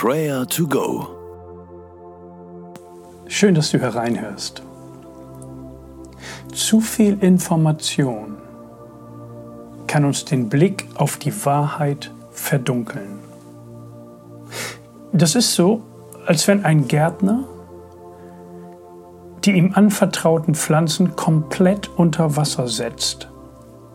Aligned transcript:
Prayer 0.00 0.46
to 0.46 0.64
Go. 0.64 1.08
Schön, 3.26 3.56
dass 3.56 3.72
du 3.72 3.80
hereinhörst. 3.80 4.62
Zu 6.54 6.80
viel 6.80 7.18
Information 7.20 8.36
kann 9.88 10.04
uns 10.04 10.24
den 10.24 10.48
Blick 10.48 10.86
auf 10.94 11.16
die 11.16 11.32
Wahrheit 11.44 12.12
verdunkeln. 12.30 13.18
Das 15.12 15.34
ist 15.34 15.54
so, 15.54 15.82
als 16.26 16.46
wenn 16.46 16.64
ein 16.64 16.86
Gärtner 16.86 17.42
die 19.44 19.52
ihm 19.56 19.72
anvertrauten 19.74 20.54
Pflanzen 20.54 21.16
komplett 21.16 21.90
unter 21.96 22.36
Wasser 22.36 22.68
setzt, 22.68 23.28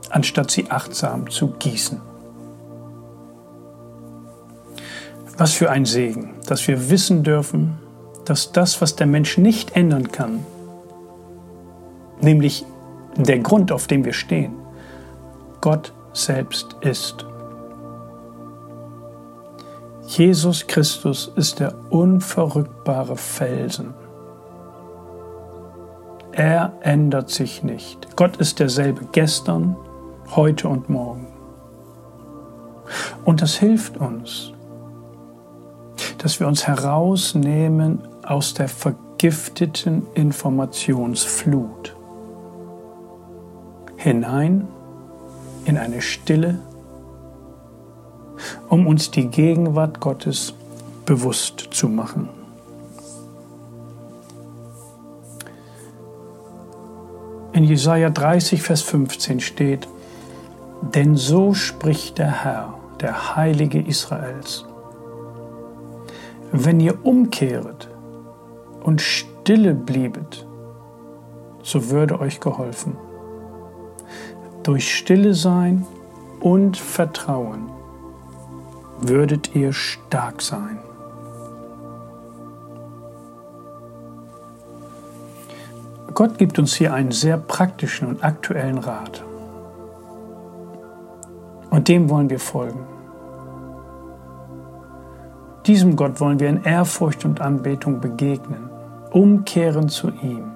anstatt 0.09 0.51
sie 0.51 0.69
achtsam 0.69 1.29
zu 1.29 1.53
gießen. 1.59 2.01
Was 5.37 5.53
für 5.53 5.71
ein 5.71 5.85
Segen, 5.85 6.35
dass 6.47 6.67
wir 6.67 6.89
wissen 6.89 7.23
dürfen, 7.23 7.79
dass 8.25 8.51
das, 8.51 8.81
was 8.81 8.95
der 8.95 9.07
Mensch 9.07 9.37
nicht 9.37 9.75
ändern 9.75 10.11
kann, 10.11 10.45
nämlich 12.21 12.65
der 13.17 13.39
Grund, 13.39 13.71
auf 13.71 13.87
dem 13.87 14.05
wir 14.05 14.13
stehen, 14.13 14.53
Gott 15.61 15.93
selbst 16.13 16.75
ist. 16.81 17.25
Jesus 20.05 20.67
Christus 20.67 21.31
ist 21.35 21.59
der 21.59 21.73
unverrückbare 21.89 23.17
Felsen. 23.17 23.93
Er 26.31 26.73
ändert 26.81 27.29
sich 27.29 27.63
nicht. 27.63 28.15
Gott 28.15 28.37
ist 28.37 28.59
derselbe 28.59 29.07
gestern, 29.11 29.75
heute 30.35 30.67
und 30.67 30.89
morgen. 30.89 31.27
Und 33.25 33.41
das 33.41 33.55
hilft 33.55 33.97
uns, 33.97 34.52
dass 36.23 36.39
wir 36.39 36.47
uns 36.47 36.65
herausnehmen 36.65 37.99
aus 38.25 38.53
der 38.53 38.69
vergifteten 38.69 40.07
Informationsflut 40.13 41.93
hinein 43.97 44.69
in 45.65 45.77
eine 45.77 46.01
Stille, 46.01 46.59
um 48.69 48.87
uns 48.87 49.11
die 49.11 49.27
Gegenwart 49.27 49.99
Gottes 49.99 50.53
bewusst 51.05 51.67
zu 51.71 51.89
machen. 51.89 52.29
In 57.51 57.65
Jesaja 57.65 58.09
30, 58.09 58.61
Vers 58.61 58.81
15 58.81 59.41
steht: 59.41 59.89
Denn 60.95 61.17
so 61.17 61.53
spricht 61.53 62.17
der 62.17 62.45
Herr, 62.45 62.75
der 63.01 63.35
Heilige 63.35 63.81
Israels 63.81 64.65
wenn 66.53 66.79
ihr 66.79 67.03
umkehret 67.03 67.89
und 68.83 69.01
stille 69.01 69.73
bliebet, 69.73 70.47
so 71.63 71.89
würde 71.89 72.19
euch 72.19 72.39
geholfen. 72.39 72.95
Durch 74.61 74.95
Stille 74.95 75.33
sein 75.33 75.85
und 76.39 76.77
Vertrauen 76.77 77.69
würdet 79.01 79.55
ihr 79.55 79.73
stark 79.73 80.41
sein. 80.41 80.77
Gott 86.13 86.37
gibt 86.37 86.59
uns 86.59 86.75
hier 86.75 86.93
einen 86.93 87.11
sehr 87.11 87.37
praktischen 87.37 88.07
und 88.07 88.23
aktuellen 88.23 88.77
Rat. 88.77 89.25
Und 91.71 91.87
dem 91.87 92.11
wollen 92.11 92.29
wir 92.29 92.39
folgen. 92.39 92.85
Diesem 95.65 95.95
Gott 95.95 96.19
wollen 96.19 96.39
wir 96.39 96.49
in 96.49 96.63
Ehrfurcht 96.63 97.23
und 97.23 97.39
Anbetung 97.39 98.01
begegnen, 98.01 98.69
umkehren 99.11 99.87
zu 99.87 100.09
ihm, 100.09 100.51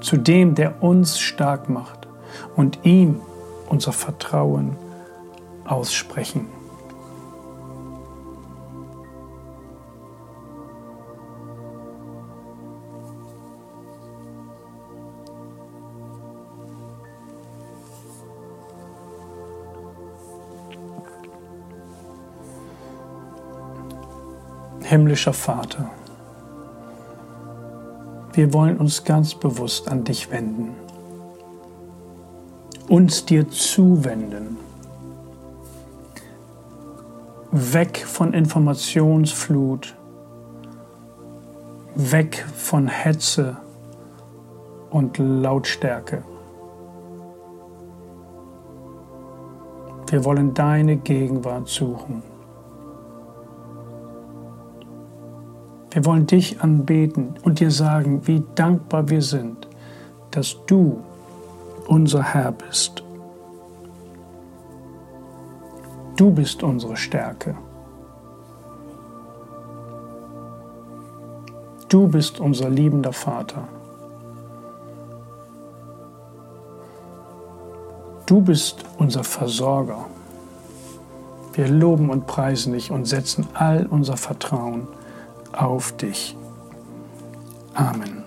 zu 0.00 0.16
dem, 0.16 0.56
der 0.56 0.82
uns 0.82 1.20
stark 1.20 1.68
macht 1.68 2.08
und 2.56 2.80
ihm 2.82 3.20
unser 3.68 3.92
Vertrauen 3.92 4.76
aussprechen. 5.64 6.55
Himmlischer 24.82 25.32
Vater, 25.32 25.90
wir 28.32 28.52
wollen 28.52 28.76
uns 28.76 29.02
ganz 29.04 29.34
bewusst 29.34 29.88
an 29.88 30.04
dich 30.04 30.30
wenden, 30.30 30.74
uns 32.88 33.24
dir 33.24 33.48
zuwenden, 33.48 34.58
weg 37.50 38.04
von 38.06 38.34
Informationsflut, 38.34 39.96
weg 41.94 42.44
von 42.54 42.88
Hetze 42.88 43.56
und 44.90 45.18
Lautstärke. 45.18 46.22
Wir 50.08 50.24
wollen 50.24 50.54
deine 50.54 50.96
Gegenwart 50.98 51.68
suchen. 51.68 52.22
Wir 55.96 56.04
wollen 56.04 56.26
dich 56.26 56.60
anbeten 56.60 57.36
und 57.42 57.58
dir 57.58 57.70
sagen, 57.70 58.26
wie 58.26 58.42
dankbar 58.54 59.08
wir 59.08 59.22
sind, 59.22 59.66
dass 60.30 60.54
du 60.66 61.02
unser 61.86 62.22
Herr 62.22 62.52
bist. 62.52 63.02
Du 66.16 66.30
bist 66.32 66.62
unsere 66.62 66.98
Stärke. 66.98 67.56
Du 71.88 72.08
bist 72.08 72.40
unser 72.40 72.68
liebender 72.68 73.14
Vater. 73.14 73.66
Du 78.26 78.42
bist 78.42 78.84
unser 78.98 79.24
Versorger. 79.24 80.04
Wir 81.54 81.68
loben 81.68 82.10
und 82.10 82.26
preisen 82.26 82.74
dich 82.74 82.90
und 82.90 83.06
setzen 83.06 83.46
all 83.54 83.86
unser 83.86 84.18
Vertrauen 84.18 84.88
auf 85.52 85.96
dich. 85.96 86.36
Amen. 87.74 88.24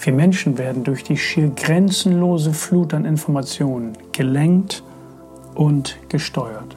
Wir 0.00 0.12
Menschen 0.12 0.58
werden 0.58 0.84
durch 0.84 1.02
die 1.02 1.16
schier 1.16 1.48
grenzenlose 1.48 2.52
Flut 2.52 2.92
an 2.92 3.06
Informationen 3.06 3.96
gelenkt 4.12 4.82
und 5.54 5.96
gesteuert. 6.10 6.76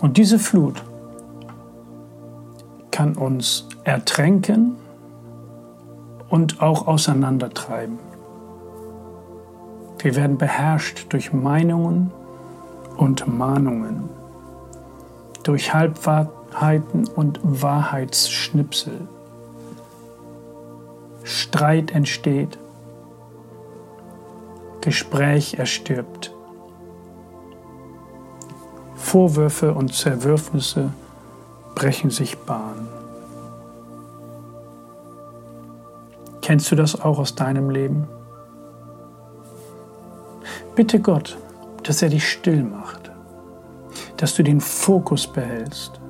Und 0.00 0.16
diese 0.16 0.38
Flut 0.40 0.82
kann 2.90 3.14
uns 3.14 3.68
ertränken 3.84 4.76
und 6.28 6.60
auch 6.60 6.88
auseinandertreiben. 6.88 7.98
Wir 9.98 10.16
werden 10.16 10.38
beherrscht 10.38 11.06
durch 11.10 11.32
Meinungen 11.32 12.10
und 12.96 13.26
Mahnungen 13.26 14.08
durch 15.46 15.72
Halbwahrheiten 15.72 17.06
und 17.06 17.38
Wahrheitsschnipsel. 17.42 19.06
Streit 21.22 21.92
entsteht, 21.92 22.58
Gespräch 24.80 25.54
erstirbt, 25.54 26.34
Vorwürfe 28.96 29.72
und 29.72 29.94
Zerwürfnisse 29.94 30.92
brechen 31.76 32.10
sich 32.10 32.36
Bahn. 32.38 32.88
Kennst 36.42 36.72
du 36.72 36.76
das 36.76 37.00
auch 37.00 37.20
aus 37.20 37.36
deinem 37.36 37.70
Leben? 37.70 38.08
Bitte 40.74 40.98
Gott, 40.98 41.38
dass 41.84 42.02
er 42.02 42.08
dich 42.08 42.28
still 42.28 42.64
macht 42.64 43.05
dass 44.16 44.34
du 44.34 44.42
den 44.42 44.60
Fokus 44.60 45.26
behältst 45.26 46.00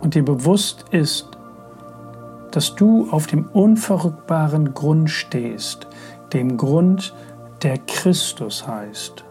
und 0.00 0.14
dir 0.14 0.24
bewusst 0.24 0.84
ist, 0.90 1.28
dass 2.50 2.74
du 2.74 3.08
auf 3.10 3.26
dem 3.26 3.46
unverrückbaren 3.48 4.72
Grund 4.72 5.10
stehst, 5.10 5.86
dem 6.32 6.56
Grund, 6.56 7.14
der 7.62 7.78
Christus 7.78 8.66
heißt. 8.66 9.25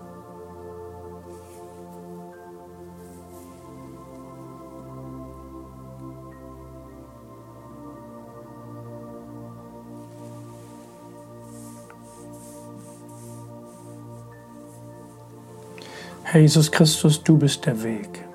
Herr 16.35 16.41
Jesus 16.41 16.69
Christus, 16.69 17.23
du 17.23 17.37
bist 17.37 17.65
der 17.65 17.81
Weg. 17.81 18.25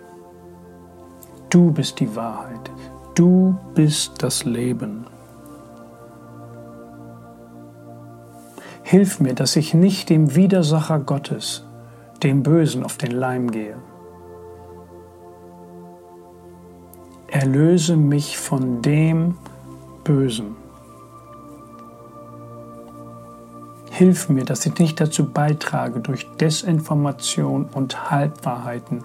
Du 1.51 1.71
bist 1.71 2.01
die 2.01 2.17
Wahrheit. 2.17 2.71
Du 3.15 3.59
bist 3.75 4.23
das 4.23 4.47
Leben. 4.47 5.05
Hilf 8.85 9.21
mir, 9.21 9.35
dass 9.35 9.55
ich 9.55 9.75
nicht 9.75 10.09
dem 10.09 10.35
Widersacher 10.35 10.99
Gottes, 11.01 11.67
dem 12.23 12.43
Bösen, 12.43 12.85
auf 12.85 12.97
den 12.97 13.11
Leim 13.11 13.51
gehe. 13.51 13.77
Erlöse 17.27 17.99
mich 17.99 18.39
von 18.39 18.81
dem 18.81 19.37
Bösen. 20.05 20.57
Hilf 24.01 24.31
mir, 24.31 24.47
dass 24.47 24.65
ich 24.65 24.79
nicht 24.79 24.99
dazu 24.99 25.31
beitrage, 25.31 26.01
durch 26.01 26.27
Desinformation 26.39 27.67
und 27.67 28.11
Halbwahrheiten 28.11 29.05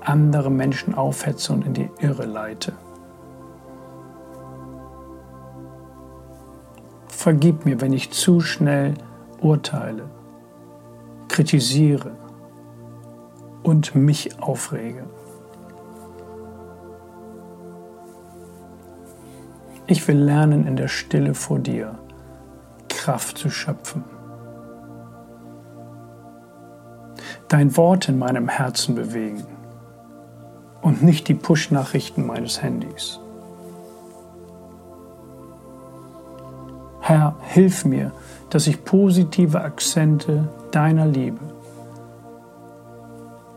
andere 0.00 0.48
Menschen 0.48 0.94
aufhetze 0.94 1.52
und 1.52 1.66
in 1.66 1.74
die 1.74 1.90
Irre 1.98 2.24
leite. 2.24 2.72
Vergib 7.08 7.64
mir, 7.64 7.80
wenn 7.80 7.92
ich 7.92 8.12
zu 8.12 8.40
schnell 8.40 8.94
urteile, 9.40 10.04
kritisiere 11.26 12.12
und 13.64 13.96
mich 13.96 14.40
aufrege. 14.40 15.02
Ich 19.88 20.06
will 20.06 20.18
lernen, 20.18 20.64
in 20.68 20.76
der 20.76 20.86
Stille 20.86 21.34
vor 21.34 21.58
dir 21.58 21.98
Kraft 23.10 23.38
zu 23.38 23.50
schöpfen. 23.50 24.04
Dein 27.48 27.76
Wort 27.76 28.08
in 28.08 28.20
meinem 28.20 28.46
Herzen 28.46 28.94
bewegen 28.94 29.42
und 30.80 31.02
nicht 31.02 31.26
die 31.26 31.34
Push-Nachrichten 31.34 32.24
meines 32.24 32.62
Handys. 32.62 33.18
Herr, 37.00 37.34
hilf 37.48 37.84
mir, 37.84 38.12
dass 38.48 38.68
ich 38.68 38.84
positive 38.84 39.60
Akzente 39.60 40.46
deiner 40.70 41.06
Liebe, 41.06 41.40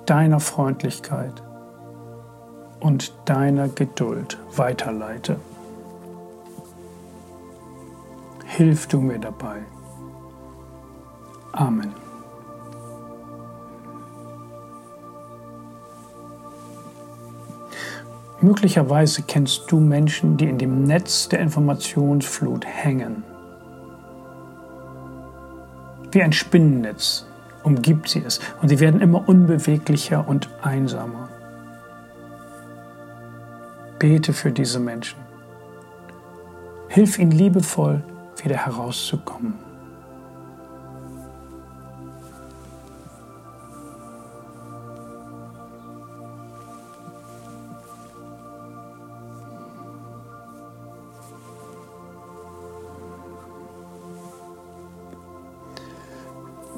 deiner 0.07 0.39
Freundlichkeit 0.39 1.43
und 2.79 3.13
deiner 3.25 3.67
Geduld 3.67 4.39
weiterleite. 4.55 5.35
Hilf 8.55 8.85
du 8.85 9.01
mir 9.01 9.17
dabei. 9.17 9.63
Amen. 11.53 11.91
Möglicherweise 18.41 19.23
kennst 19.23 19.71
du 19.71 19.79
Menschen, 19.79 20.37
die 20.37 20.45
in 20.45 20.59
dem 20.59 20.83
Netz 20.83 21.29
der 21.29 21.39
Informationsflut 21.39 22.63
hängen. 22.67 23.23
Wie 26.11 26.21
ein 26.21 26.31
Spinnennetz 26.33 27.25
umgibt 27.63 28.07
sie 28.07 28.23
es 28.23 28.39
und 28.61 28.69
sie 28.69 28.79
werden 28.79 29.01
immer 29.01 29.27
unbeweglicher 29.27 30.27
und 30.27 30.47
einsamer. 30.61 31.29
Bete 33.97 34.31
für 34.31 34.51
diese 34.51 34.79
Menschen. 34.79 35.17
Hilf 36.89 37.17
ihnen 37.17 37.31
liebevoll 37.31 38.03
wieder 38.41 38.57
herauszukommen. 38.57 39.53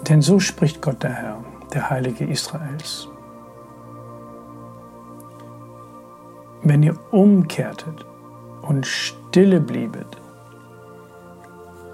Denn 0.09 0.21
so 0.21 0.39
spricht 0.39 0.81
Gott 0.81 1.01
der 1.01 1.13
Herr, 1.13 1.43
der 1.73 1.89
Heilige 1.89 2.25
Israels. 2.25 3.07
Wenn 6.61 6.83
ihr 6.83 6.95
umkehrtet 7.11 8.05
und 8.61 8.85
stille 8.85 9.59
bliebet, 9.59 10.21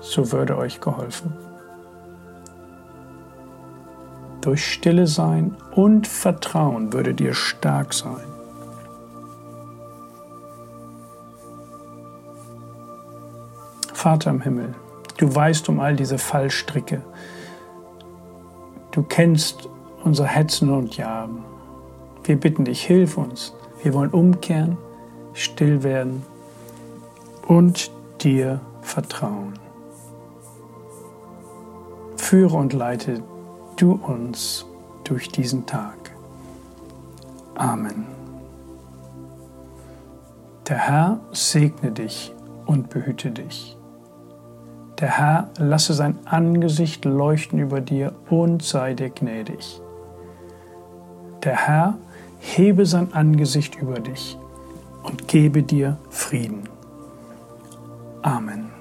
so 0.01 0.31
würde 0.31 0.57
euch 0.57 0.81
geholfen. 0.81 1.33
Durch 4.42 4.65
Stille 4.65 5.06
sein 5.06 5.56
und 5.75 6.07
Vertrauen 6.07 6.92
würdet 6.92 7.21
ihr 7.21 7.36
stark 7.36 7.94
sein. 7.94 8.25
Vater 13.94 14.31
im 14.31 14.42
Himmel, 14.42 14.74
du 15.18 15.33
weißt 15.33 15.69
um 15.69 15.80
all 15.80 15.95
diese 15.95 16.18
Fallstricke. 16.18 17.04
Du 18.89 19.04
kennst 19.04 19.69
unser 20.04 20.25
Hetzen 20.25 20.71
und 20.71 20.97
Jagen. 20.97 21.45
Wir 22.24 22.39
bitten 22.39 22.65
dich, 22.65 22.83
hilf 22.83 23.18
uns. 23.18 23.54
Wir 23.83 23.94
wollen 23.94 24.09
umkehren, 24.09 24.77
still 25.33 25.83
werden 25.83 26.24
und 27.47 27.92
dir 28.21 28.59
vertrauen. 28.81 29.54
Führe 32.31 32.56
und 32.56 32.72
leite 32.72 33.22
du 33.75 33.92
uns 33.92 34.66
durch 35.04 35.28
diesen 35.28 35.66
Tag. 35.66 36.16
Amen. 37.56 38.06
Der 40.66 40.78
Herr 40.78 41.19
segne 41.33 41.92
dich 41.92 42.33
und 42.66 42.89
behüte 42.89 43.31
dich. 43.31 43.78
Der 45.01 45.10
Herr 45.10 45.50
lasse 45.57 45.94
sein 45.94 46.19
Angesicht 46.24 47.04
leuchten 47.04 47.60
über 47.60 47.81
dir 47.81 48.13
und 48.30 48.63
sei 48.63 48.94
dir 48.94 49.10
gnädig. 49.10 49.81
Der 51.44 51.68
Herr 51.68 51.98
hebe 52.39 52.86
sein 52.86 53.12
Angesicht 53.12 53.75
über 53.75 54.00
dich 54.00 54.38
und 55.04 55.28
gebe 55.28 55.63
dir 55.63 55.98
Frieden. 56.10 56.69
Amen. 58.22 58.81